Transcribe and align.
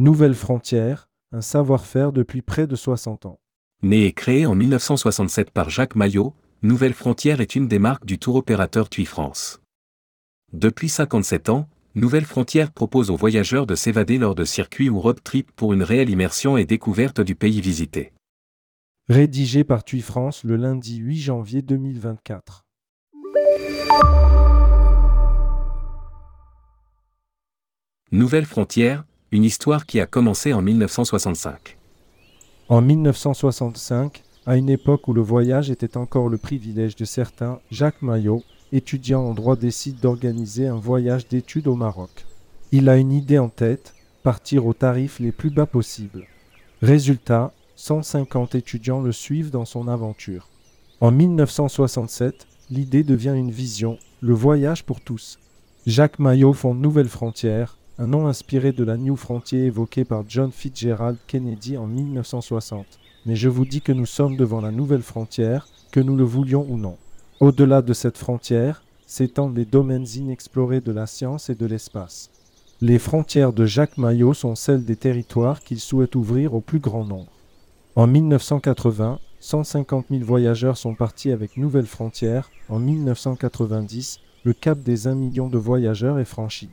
Nouvelle 0.00 0.36
Frontière, 0.36 1.08
un 1.32 1.40
savoir-faire 1.40 2.12
depuis 2.12 2.40
près 2.40 2.68
de 2.68 2.76
60 2.76 3.26
ans. 3.26 3.40
Né 3.82 4.04
et 4.04 4.12
créé 4.12 4.46
en 4.46 4.54
1967 4.54 5.50
par 5.50 5.70
Jacques 5.70 5.96
Maillot, 5.96 6.36
Nouvelle 6.62 6.94
Frontière 6.94 7.40
est 7.40 7.56
une 7.56 7.66
des 7.66 7.80
marques 7.80 8.06
du 8.06 8.16
tour 8.16 8.36
opérateur 8.36 8.88
TUI 8.88 9.06
France. 9.06 9.60
Depuis 10.52 10.88
57 10.88 11.48
ans, 11.48 11.68
Nouvelle 11.96 12.26
Frontière 12.26 12.70
propose 12.70 13.10
aux 13.10 13.16
voyageurs 13.16 13.66
de 13.66 13.74
s'évader 13.74 14.18
lors 14.18 14.36
de 14.36 14.44
circuits 14.44 14.88
ou 14.88 15.00
road 15.00 15.20
trips 15.20 15.50
pour 15.50 15.72
une 15.72 15.82
réelle 15.82 16.10
immersion 16.10 16.56
et 16.56 16.64
découverte 16.64 17.20
du 17.20 17.34
pays 17.34 17.60
visité. 17.60 18.12
Rédigé 19.08 19.64
par 19.64 19.82
TUI 19.82 20.02
France 20.02 20.44
le 20.44 20.54
lundi 20.54 20.98
8 20.98 21.18
janvier 21.18 21.60
2024. 21.60 22.64
Nouvelle 28.12 28.46
Frontière, 28.46 29.04
une 29.30 29.44
histoire 29.44 29.84
qui 29.84 30.00
a 30.00 30.06
commencé 30.06 30.52
en 30.52 30.62
1965. 30.62 31.76
En 32.70 32.80
1965, 32.80 34.22
à 34.46 34.56
une 34.56 34.70
époque 34.70 35.06
où 35.08 35.12
le 35.12 35.20
voyage 35.20 35.70
était 35.70 35.98
encore 35.98 36.28
le 36.28 36.38
privilège 36.38 36.96
de 36.96 37.04
certains, 37.04 37.60
Jacques 37.70 38.00
Maillot, 38.00 38.42
étudiant 38.72 39.22
en 39.22 39.34
droit, 39.34 39.56
décide 39.56 40.00
d'organiser 40.00 40.66
un 40.66 40.76
voyage 40.76 41.28
d'études 41.28 41.68
au 41.68 41.74
Maroc. 41.74 42.24
Il 42.72 42.88
a 42.88 42.96
une 42.96 43.12
idée 43.12 43.38
en 43.38 43.50
tête, 43.50 43.94
partir 44.22 44.66
aux 44.66 44.74
tarifs 44.74 45.20
les 45.20 45.32
plus 45.32 45.50
bas 45.50 45.66
possibles. 45.66 46.26
Résultat, 46.80 47.52
150 47.76 48.54
étudiants 48.54 49.00
le 49.00 49.12
suivent 49.12 49.50
dans 49.50 49.64
son 49.64 49.88
aventure. 49.88 50.48
En 51.00 51.10
1967, 51.10 52.46
l'idée 52.70 53.04
devient 53.04 53.34
une 53.36 53.50
vision, 53.50 53.98
le 54.20 54.34
voyage 54.34 54.84
pour 54.84 55.00
tous. 55.00 55.38
Jacques 55.86 56.18
Maillot 56.18 56.52
fonde 56.52 56.80
Nouvelle 56.80 57.08
Frontière, 57.08 57.77
un 58.00 58.06
nom 58.06 58.28
inspiré 58.28 58.70
de 58.70 58.84
la 58.84 58.96
New 58.96 59.16
Frontier 59.16 59.64
évoqué 59.64 60.04
par 60.04 60.22
John 60.28 60.52
Fitzgerald 60.52 61.18
Kennedy 61.26 61.76
en 61.76 61.88
1960. 61.88 62.86
Mais 63.26 63.34
je 63.34 63.48
vous 63.48 63.64
dis 63.64 63.80
que 63.80 63.90
nous 63.90 64.06
sommes 64.06 64.36
devant 64.36 64.60
la 64.60 64.70
nouvelle 64.70 65.02
frontière, 65.02 65.66
que 65.90 65.98
nous 65.98 66.16
le 66.16 66.22
voulions 66.22 66.64
ou 66.68 66.76
non. 66.76 66.96
Au-delà 67.40 67.82
de 67.82 67.92
cette 67.92 68.16
frontière, 68.16 68.84
s'étendent 69.06 69.56
les 69.56 69.64
domaines 69.64 70.06
inexplorés 70.14 70.80
de 70.80 70.92
la 70.92 71.08
science 71.08 71.50
et 71.50 71.56
de 71.56 71.66
l'espace. 71.66 72.30
Les 72.80 73.00
frontières 73.00 73.52
de 73.52 73.66
Jacques 73.66 73.98
Maillot 73.98 74.34
sont 74.34 74.54
celles 74.54 74.84
des 74.84 74.94
territoires 74.94 75.60
qu'il 75.60 75.80
souhaite 75.80 76.14
ouvrir 76.14 76.54
au 76.54 76.60
plus 76.60 76.78
grand 76.78 77.04
nombre. 77.04 77.32
En 77.96 78.06
1980, 78.06 79.18
150 79.40 80.06
000 80.10 80.22
voyageurs 80.22 80.76
sont 80.76 80.94
partis 80.94 81.32
avec 81.32 81.56
Nouvelle 81.56 81.86
Frontière. 81.86 82.50
En 82.68 82.78
1990, 82.78 84.20
le 84.44 84.52
cap 84.52 84.78
des 84.78 85.08
1 85.08 85.16
million 85.16 85.48
de 85.48 85.58
voyageurs 85.58 86.20
est 86.20 86.24
franchi. 86.24 86.68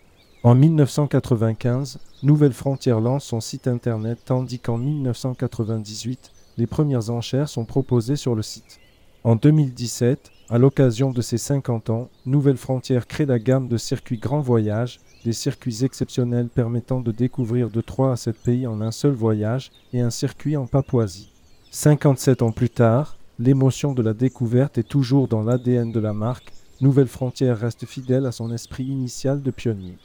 En 0.45 0.53
1995, 0.53 1.97
Nouvelle 2.21 2.53
Frontière 2.53 2.99
lance 2.99 3.25
son 3.25 3.41
site 3.41 3.67
internet 3.67 4.19
tandis 4.25 4.59
qu'en 4.59 4.77
1998, 4.77 6.31
les 6.59 6.67
premières 6.67 7.09
enchères 7.09 7.49
sont 7.49 7.65
proposées 7.65 8.15
sur 8.15 8.35
le 8.35 8.43
site. 8.43 8.79
En 9.23 9.35
2017, 9.37 10.31
à 10.51 10.59
l'occasion 10.59 11.09
de 11.09 11.23
ses 11.23 11.39
50 11.39 11.89
ans, 11.89 12.09
Nouvelle 12.27 12.57
Frontière 12.57 13.07
crée 13.07 13.25
la 13.25 13.39
gamme 13.39 13.67
de 13.67 13.77
circuits 13.77 14.19
Grand 14.19 14.39
Voyage, 14.39 14.99
des 15.23 15.33
circuits 15.33 15.83
exceptionnels 15.83 16.49
permettant 16.49 17.01
de 17.01 17.11
découvrir 17.11 17.71
de 17.71 17.81
3 17.81 18.11
à 18.11 18.15
7 18.15 18.37
pays 18.37 18.67
en 18.67 18.81
un 18.81 18.91
seul 18.91 19.13
voyage 19.13 19.71
et 19.93 20.01
un 20.01 20.11
circuit 20.11 20.57
en 20.57 20.67
Papouasie. 20.67 21.33
57 21.71 22.43
ans 22.43 22.51
plus 22.51 22.69
tard, 22.69 23.17
l'émotion 23.39 23.93
de 23.93 24.03
la 24.03 24.13
découverte 24.13 24.77
est 24.77 24.87
toujours 24.87 25.27
dans 25.27 25.41
l'ADN 25.41 25.91
de 25.91 25.99
la 25.99 26.13
marque. 26.13 26.53
Nouvelle 26.81 27.07
Frontière 27.07 27.57
reste 27.57 27.87
fidèle 27.87 28.27
à 28.27 28.31
son 28.31 28.53
esprit 28.53 28.83
initial 28.83 29.41
de 29.41 29.49
pionnier. 29.49 29.97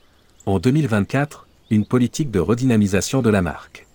En 0.50 0.58
2024, 0.58 1.46
une 1.70 1.86
politique 1.86 2.32
de 2.32 2.40
redynamisation 2.40 3.22
de 3.22 3.30
la 3.30 3.40
marque. 3.40 3.86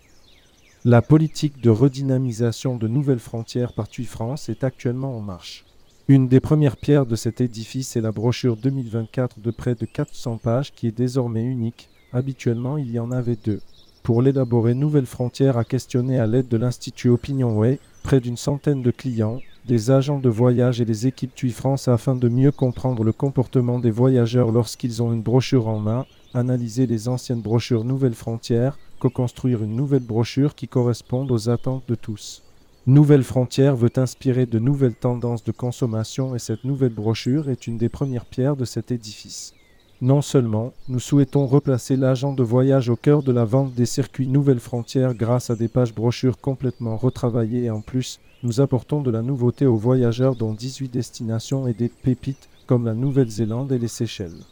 La 0.86 1.02
politique 1.02 1.62
de 1.62 1.70
redynamisation 1.70 2.78
de 2.78 2.88
Nouvelle 2.88 3.20
Frontière 3.20 3.74
par 3.74 3.90
TUI 3.90 4.06
France 4.06 4.48
est 4.48 4.64
actuellement 4.64 5.18
en 5.18 5.20
marche. 5.20 5.66
Une 6.08 6.30
des 6.30 6.40
premières 6.40 6.78
pierres 6.78 7.06
de 7.06 7.18
cet 7.18 7.42
édifice 7.42 7.98
est 7.98 8.02
la 8.02 8.14
brochure 8.14 8.56
2024 8.56 9.42
de 9.42 9.52
près 9.52 9.76
de 9.76 9.86
400 9.86 10.38
pages 10.38 10.72
qui 10.74 10.88
est 10.88 10.98
désormais 10.98 11.44
unique. 11.44 11.90
Habituellement, 12.14 12.78
il 12.78 12.90
y 12.90 13.00
en 13.00 13.12
avait 13.12 13.36
deux. 13.36 13.60
Pour 14.02 14.22
l'élaborer, 14.22 14.76
Nouvelle 14.76 15.08
Frontière 15.08 15.58
a 15.58 15.66
questionné 15.66 16.20
à 16.20 16.26
l'aide 16.26 16.48
de 16.48 16.56
l'Institut 16.56 17.10
OpinionWay 17.10 17.80
près 18.02 18.22
d'une 18.22 18.38
centaine 18.38 18.82
de 18.82 18.92
clients, 18.92 19.42
des 19.68 19.90
agents 19.90 20.20
de 20.20 20.30
voyage 20.30 20.80
et 20.80 20.86
les 20.86 21.08
équipes 21.08 21.34
TUI 21.34 21.52
France 21.52 21.88
afin 21.88 22.16
de 22.16 22.30
mieux 22.30 22.52
comprendre 22.52 23.04
le 23.04 23.12
comportement 23.12 23.80
des 23.80 23.90
voyageurs 23.90 24.52
lorsqu'ils 24.52 25.02
ont 25.02 25.12
une 25.12 25.24
brochure 25.24 25.68
en 25.68 25.80
main 25.80 26.06
analyser 26.36 26.86
les 26.86 27.08
anciennes 27.08 27.42
brochures 27.42 27.86
Nouvelles 27.86 28.14
Frontières, 28.14 28.78
co-construire 29.00 29.64
une 29.64 29.76
nouvelle 29.76 30.04
brochure 30.04 30.54
qui 30.54 30.68
corresponde 30.68 31.32
aux 31.32 31.50
attentes 31.50 31.88
de 31.88 31.96
tous. 31.96 32.44
Nouvelle 32.86 33.24
Frontières 33.24 33.76
veut 33.76 33.92
inspirer 33.96 34.46
de 34.46 34.60
nouvelles 34.60 34.96
tendances 34.96 35.44
de 35.44 35.52
consommation 35.52 36.36
et 36.36 36.40
cette 36.40 36.66
nouvelle 36.66 36.94
brochure 36.94 37.50
est 37.50 37.68
une 37.68 37.78
des 37.78 37.90
premières 37.90 38.26
pierres 38.26 38.58
de 38.58 38.66
cet 38.66 38.92
édifice. 38.92 39.54
Non 40.02 40.22
seulement, 40.22 40.74
nous 40.90 41.00
souhaitons 41.00 41.48
replacer 41.48 41.96
l'agent 41.96 42.34
de 42.34 42.44
voyage 42.44 42.90
au 42.90 42.98
cœur 42.98 43.24
de 43.24 43.32
la 43.32 43.46
vente 43.46 43.74
des 43.74 43.86
circuits 43.86 44.28
Nouvelles 44.28 44.60
Frontières 44.60 45.16
grâce 45.16 45.50
à 45.50 45.56
des 45.56 45.70
pages 45.70 45.96
brochures 45.96 46.38
complètement 46.38 46.98
retravaillées 46.98 47.64
et 47.64 47.72
en 47.72 47.82
plus, 47.82 48.20
nous 48.46 48.62
apportons 48.62 49.02
de 49.02 49.10
la 49.10 49.24
nouveauté 49.24 49.66
aux 49.66 49.76
voyageurs 49.76 50.36
dans 50.36 50.54
18 50.54 50.90
destinations 50.90 51.68
et 51.68 51.74
des 51.74 51.90
pépites 51.90 52.48
comme 52.68 52.86
la 52.86 52.94
Nouvelle-Zélande 52.94 53.72
et 53.72 53.80
les 53.80 53.88
Seychelles. 53.88 54.44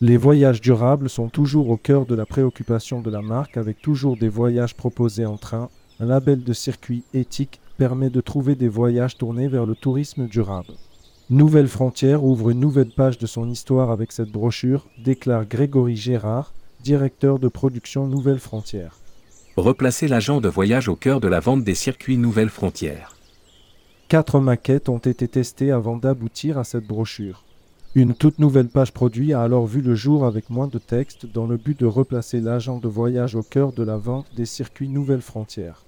Les 0.00 0.16
voyages 0.16 0.60
durables 0.60 1.10
sont 1.10 1.28
toujours 1.28 1.68
au 1.68 1.76
cœur 1.76 2.06
de 2.06 2.14
la 2.14 2.26
préoccupation 2.26 3.00
de 3.00 3.10
la 3.10 3.22
marque 3.22 3.56
avec 3.56 3.82
toujours 3.82 4.16
des 4.16 4.28
voyages 4.28 4.76
proposés 4.76 5.26
en 5.26 5.36
train. 5.36 5.68
Un 5.98 6.06
label 6.06 6.44
de 6.44 6.52
circuit 6.52 7.02
éthique 7.12 7.60
permet 7.76 8.08
de 8.08 8.20
trouver 8.20 8.54
des 8.54 8.68
voyages 8.68 9.18
tournés 9.18 9.48
vers 9.48 9.66
le 9.66 9.74
tourisme 9.74 10.28
durable. 10.28 10.74
Nouvelle 11.28 11.68
Frontière 11.68 12.22
ouvre 12.22 12.50
une 12.50 12.60
nouvelle 12.60 12.92
page 12.92 13.18
de 13.18 13.26
son 13.26 13.50
histoire 13.50 13.90
avec 13.90 14.12
cette 14.12 14.30
brochure, 14.30 14.86
déclare 15.04 15.44
Grégory 15.44 15.96
Gérard, 15.96 16.52
directeur 16.84 17.40
de 17.40 17.48
production 17.48 18.06
Nouvelle 18.06 18.38
Frontière. 18.38 18.96
Replacer 19.56 20.06
l'agent 20.06 20.40
de 20.40 20.48
voyage 20.48 20.88
au 20.88 20.94
cœur 20.94 21.20
de 21.20 21.26
la 21.26 21.40
vente 21.40 21.64
des 21.64 21.74
circuits 21.74 22.16
Nouvelle 22.16 22.48
Frontière. 22.48 23.16
Quatre 24.10 24.40
maquettes 24.40 24.88
ont 24.88 24.98
été 24.98 25.28
testées 25.28 25.70
avant 25.70 25.96
d'aboutir 25.96 26.58
à 26.58 26.64
cette 26.64 26.84
brochure. 26.84 27.44
Une 27.94 28.12
toute 28.12 28.40
nouvelle 28.40 28.66
page 28.66 28.92
produit 28.92 29.32
a 29.32 29.40
alors 29.40 29.68
vu 29.68 29.82
le 29.82 29.94
jour 29.94 30.26
avec 30.26 30.50
moins 30.50 30.66
de 30.66 30.78
texte 30.78 31.26
dans 31.26 31.46
le 31.46 31.56
but 31.56 31.78
de 31.78 31.86
replacer 31.86 32.40
l'agent 32.40 32.78
de 32.78 32.88
voyage 32.88 33.36
au 33.36 33.44
cœur 33.44 33.72
de 33.72 33.84
la 33.84 33.96
vente 33.96 34.26
des 34.34 34.46
circuits 34.46 34.88
Nouvelles 34.88 35.20
Frontières. 35.20 35.84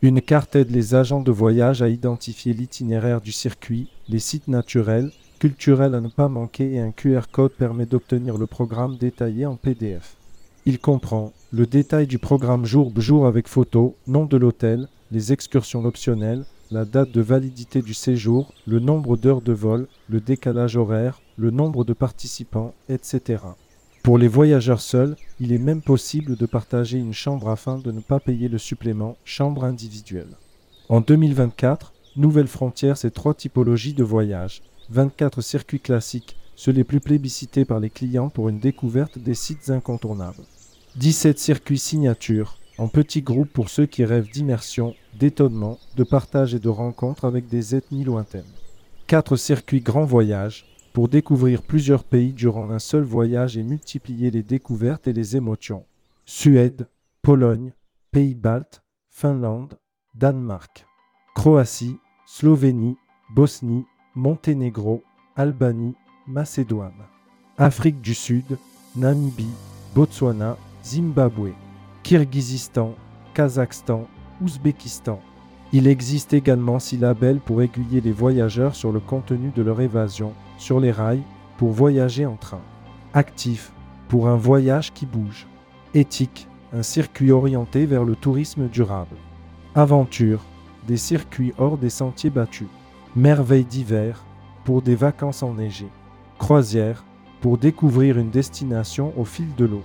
Une 0.00 0.22
carte 0.22 0.56
aide 0.56 0.70
les 0.70 0.94
agents 0.94 1.20
de 1.20 1.30
voyage 1.30 1.82
à 1.82 1.90
identifier 1.90 2.54
l'itinéraire 2.54 3.20
du 3.20 3.30
circuit, 3.30 3.90
les 4.08 4.20
sites 4.20 4.48
naturels, 4.48 5.12
culturels 5.38 5.94
à 5.94 6.00
ne 6.00 6.08
pas 6.08 6.28
manquer 6.28 6.76
et 6.76 6.80
un 6.80 6.92
QR 6.92 7.24
code 7.30 7.52
permet 7.52 7.84
d'obtenir 7.84 8.38
le 8.38 8.46
programme 8.46 8.96
détaillé 8.96 9.44
en 9.44 9.56
PDF. 9.56 10.16
Il 10.64 10.78
comprend 10.78 11.34
le 11.52 11.66
détail 11.66 12.06
du 12.06 12.18
programme 12.18 12.64
jour 12.64 12.90
jour 12.96 13.26
avec 13.26 13.48
photo, 13.48 13.96
nom 14.06 14.24
de 14.24 14.38
l'hôtel, 14.38 14.88
les 15.12 15.34
excursions 15.34 15.84
optionnelles, 15.84 16.46
la 16.70 16.84
date 16.84 17.12
de 17.12 17.20
validité 17.20 17.82
du 17.82 17.94
séjour, 17.94 18.52
le 18.66 18.80
nombre 18.80 19.16
d'heures 19.16 19.42
de 19.42 19.52
vol, 19.52 19.86
le 20.08 20.20
décalage 20.20 20.76
horaire, 20.76 21.20
le 21.36 21.50
nombre 21.50 21.84
de 21.84 21.92
participants, 21.92 22.74
etc. 22.88 23.42
Pour 24.02 24.18
les 24.18 24.28
voyageurs 24.28 24.80
seuls, 24.80 25.16
il 25.40 25.52
est 25.52 25.58
même 25.58 25.82
possible 25.82 26.36
de 26.36 26.46
partager 26.46 26.98
une 26.98 27.12
chambre 27.12 27.48
afin 27.48 27.78
de 27.78 27.90
ne 27.92 28.00
pas 28.00 28.20
payer 28.20 28.48
le 28.48 28.58
supplément 28.58 29.16
chambre 29.24 29.64
individuelle. 29.64 30.36
En 30.88 31.00
2024, 31.00 31.92
Nouvelle 32.16 32.48
Frontière, 32.48 32.96
c'est 32.96 33.10
trois 33.10 33.34
typologies 33.34 33.94
de 33.94 34.04
voyages, 34.04 34.62
24 34.90 35.40
circuits 35.40 35.80
classiques, 35.80 36.36
ceux 36.54 36.72
les 36.72 36.84
plus 36.84 37.00
plébiscités 37.00 37.64
par 37.64 37.80
les 37.80 37.90
clients 37.90 38.30
pour 38.30 38.48
une 38.48 38.60
découverte 38.60 39.18
des 39.18 39.34
sites 39.34 39.70
incontournables. 39.70 40.44
17 40.96 41.38
circuits 41.38 41.78
signatures, 41.78 42.58
en 42.78 42.88
petits 42.88 43.22
groupes 43.22 43.52
pour 43.52 43.68
ceux 43.68 43.86
qui 43.86 44.04
rêvent 44.04 44.30
d'immersion, 44.30 44.94
d'étonnement, 45.18 45.78
de 45.96 46.04
partage 46.04 46.54
et 46.54 46.58
de 46.58 46.68
rencontres 46.68 47.24
avec 47.24 47.48
des 47.48 47.74
ethnies 47.74 48.04
lointaines. 48.04 48.44
4 49.06 49.36
circuits 49.36 49.80
grands 49.80 50.04
voyages, 50.04 50.66
pour 50.92 51.08
découvrir 51.08 51.62
plusieurs 51.62 52.04
pays 52.04 52.32
durant 52.32 52.70
un 52.70 52.78
seul 52.78 53.02
voyage 53.02 53.56
et 53.56 53.62
multiplier 53.62 54.30
les 54.30 54.42
découvertes 54.42 55.06
et 55.06 55.12
les 55.12 55.36
émotions. 55.36 55.84
Suède, 56.24 56.88
Pologne, 57.22 57.72
Pays-Baltes, 58.12 58.82
Finlande, 59.10 59.78
Danemark, 60.14 60.86
Croatie, 61.34 61.98
Slovénie, 62.26 62.96
Bosnie, 63.34 63.84
Monténégro, 64.14 65.02
Albanie, 65.36 65.94
Macédoine, 66.26 67.04
Afrique 67.58 68.00
du 68.00 68.14
Sud, 68.14 68.58
Namibie, 68.96 69.46
Botswana, 69.94 70.56
Zimbabwe, 70.82 71.52
Kirghizistan, 72.06 72.94
Kazakhstan, 73.34 74.06
Ouzbékistan. 74.40 75.18
Il 75.72 75.88
existe 75.88 76.34
également 76.34 76.78
six 76.78 76.98
labels 76.98 77.40
pour 77.40 77.62
aiguiller 77.62 78.00
les 78.00 78.12
voyageurs 78.12 78.76
sur 78.76 78.92
le 78.92 79.00
contenu 79.00 79.50
de 79.56 79.60
leur 79.60 79.80
évasion 79.80 80.32
sur 80.56 80.78
les 80.78 80.92
rails 80.92 81.24
pour 81.58 81.72
voyager 81.72 82.24
en 82.24 82.36
train. 82.36 82.60
Actif 83.12 83.72
pour 84.06 84.28
un 84.28 84.36
voyage 84.36 84.92
qui 84.92 85.04
bouge. 85.04 85.48
Éthique, 85.94 86.46
un 86.72 86.84
circuit 86.84 87.32
orienté 87.32 87.86
vers 87.86 88.04
le 88.04 88.14
tourisme 88.14 88.68
durable. 88.68 89.16
Aventure, 89.74 90.44
des 90.86 90.98
circuits 90.98 91.54
hors 91.58 91.76
des 91.76 91.90
sentiers 91.90 92.30
battus. 92.30 92.68
Merveilles 93.16 93.64
d'hiver, 93.64 94.24
pour 94.64 94.80
des 94.80 94.94
vacances 94.94 95.42
enneigées. 95.42 95.90
Croisière, 96.38 97.04
pour 97.40 97.58
découvrir 97.58 98.16
une 98.16 98.30
destination 98.30 99.12
au 99.16 99.24
fil 99.24 99.52
de 99.56 99.64
l'eau. 99.64 99.82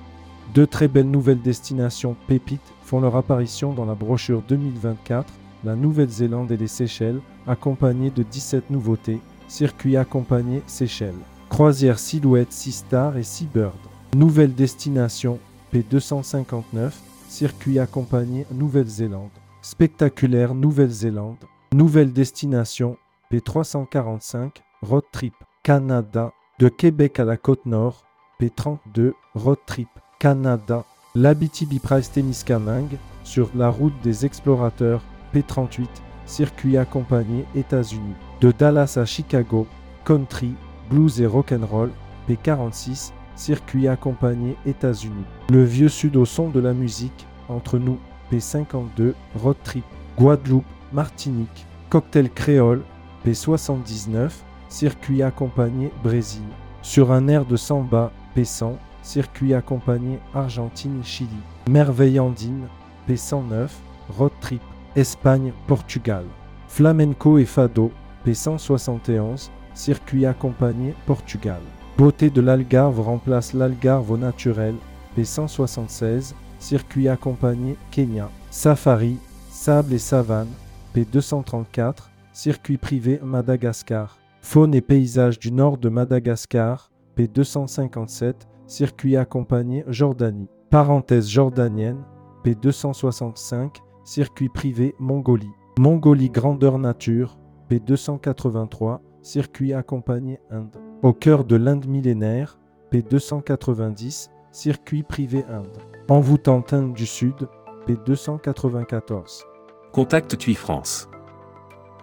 Deux 0.54 0.68
très 0.68 0.90
belles 0.90 1.10
nouvelles 1.10 1.42
destinations 1.42 2.18
pépites 2.28 2.74
font 2.84 3.00
leur 3.00 3.16
apparition 3.16 3.72
dans 3.72 3.86
la 3.86 3.96
brochure 3.96 4.44
2024, 4.50 5.32
la 5.64 5.78
Nouvelle-Zélande 5.78 6.52
et 6.52 6.58
les 6.58 6.68
Seychelles, 6.68 7.22
accompagnées 7.48 8.10
de 8.10 8.22
17 8.22 8.70
nouveautés, 8.70 9.22
circuit 9.48 9.96
accompagné 9.96 10.62
Seychelles. 10.68 11.16
Croisière 11.48 12.00
Silhouette 12.00 12.52
Sea 12.52 12.74
Star 12.74 13.16
et 13.16 13.24
Seabird. 13.24 13.78
Nouvelle 14.14 14.54
destination 14.54 15.40
P259, 15.74 16.92
circuit 17.30 17.80
accompagné 17.80 18.46
Nouvelle-Zélande. 18.52 19.30
Spectaculaire 19.62 20.54
Nouvelle-Zélande. 20.54 21.46
Nouvelle 21.74 22.12
destination 22.12 22.98
P345, 23.32 24.58
Road 24.82 25.06
Trip 25.14 25.34
Canada. 25.64 26.34
De 26.60 26.68
Québec 26.68 27.22
à 27.22 27.26
la 27.26 27.38
côte 27.38 27.66
nord, 27.66 28.04
P32, 28.42 29.14
Road 29.34 29.60
Trip 29.66 29.88
Canada. 30.22 30.86
L'Abitibi 31.16 31.80
Price 31.80 32.12
Témiscamingue, 32.12 33.00
sur 33.24 33.50
la 33.56 33.70
route 33.70 34.00
des 34.04 34.24
explorateurs, 34.24 35.02
P38, 35.34 35.88
circuit 36.28 36.78
accompagné 36.78 37.44
États-Unis. 37.56 38.14
De 38.40 38.52
Dallas 38.52 39.00
à 39.02 39.06
Chicago, 39.06 39.66
Country, 40.06 40.54
Blues 40.92 41.20
et 41.22 41.26
Rock'n'Roll, 41.26 41.90
P46, 42.30 43.14
circuit 43.36 43.88
accompagné 43.88 44.56
États-Unis. 44.68 45.26
Le 45.50 45.64
vieux 45.64 45.90
sud 45.90 46.16
au 46.16 46.26
son 46.26 46.50
de 46.50 46.60
la 46.60 46.74
musique, 46.74 47.26
entre 47.50 47.80
nous, 47.80 47.98
P52, 48.32 49.14
Road 49.42 49.58
Trip, 49.64 49.86
Guadeloupe, 50.20 50.66
Martinique, 50.94 51.66
Cocktail 51.90 52.30
Créole, 52.30 52.84
P79, 53.26 54.30
circuit 54.70 55.24
accompagné 55.24 55.92
Brésil. 56.04 56.44
Sur 56.84 57.12
un 57.12 57.28
air 57.28 57.44
de 57.44 57.56
samba, 57.56 58.12
P100, 58.38 58.76
circuit 59.02 59.54
accompagné 59.54 60.20
Argentine-Chili. 60.34 61.30
Merveille 61.70 62.20
andine, 62.20 62.68
P109, 63.08 63.70
Road 64.10 64.32
Trip, 64.42 64.62
Espagne-Portugal. 64.96 66.26
Flamenco 66.68 67.38
et 67.38 67.46
Fado, 67.46 67.92
P171, 68.26 69.50
circuit 69.74 70.26
accompagné 70.26 70.94
Portugal. 71.06 71.62
Beauté 71.98 72.30
de 72.30 72.42
l'Algarve 72.42 73.02
remplace 73.02 73.54
l'Algarve 73.54 74.12
au 74.12 74.18
naturel, 74.18 74.76
P176, 75.18 76.34
circuit 76.60 77.10
accompagné 77.10 77.78
Kenya. 77.92 78.30
Safari, 78.50 79.18
sable 79.50 79.94
et 79.94 80.00
savane, 80.00 80.48
P234, 80.96 82.10
circuit 82.34 82.78
privé 82.78 83.20
Madagascar. 83.24 84.18
Faune 84.42 84.74
et 84.74 84.82
paysages 84.82 85.40
du 85.40 85.52
nord 85.52 85.78
de 85.78 85.90
Madagascar, 85.90 86.92
P257, 87.18 88.34
circuit 88.68 89.18
accompagné 89.18 89.84
Jordanie. 89.88 90.48
Parenthèse 90.70 91.28
jordanienne, 91.28 92.06
P265, 92.46 93.82
circuit 94.06 94.50
privé 94.50 94.96
Mongolie. 95.00 95.52
Mongolie 95.78 96.30
grandeur 96.30 96.80
nature, 96.80 97.38
P283, 97.70 99.00
circuit 99.22 99.74
accompagné 99.74 100.40
Inde. 100.50 100.78
Au 101.04 101.14
cœur 101.14 101.44
de 101.44 101.56
l'Inde 101.56 101.88
millénaire, 101.88 102.58
P290, 102.92 104.30
circuit 104.52 105.04
privé 105.04 105.44
Inde. 105.50 105.78
Envoûtante 106.10 106.74
Inde 106.74 106.94
du 106.94 107.06
Sud, 107.06 107.48
P294. 107.88 109.44
Contact 109.92 110.38
TUI 110.38 110.56
France. 110.56 111.10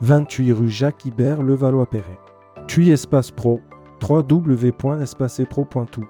28 0.02 0.52
rue 0.52 0.68
Jacques 0.68 1.06
Ibert, 1.06 1.42
Levallois-Perret. 1.42 2.18
TUI 2.66 2.90
Espace 2.90 3.30
Pro, 3.30 3.60
www.espacepro.tout. 4.02 6.06